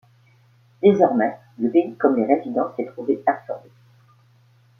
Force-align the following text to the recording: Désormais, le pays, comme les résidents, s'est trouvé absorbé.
Désormais, 0.81 1.37
le 1.59 1.69
pays, 1.69 1.95
comme 1.95 2.15
les 2.15 2.25
résidents, 2.25 2.73
s'est 2.75 2.87
trouvé 2.87 3.21
absorbé. 3.27 3.69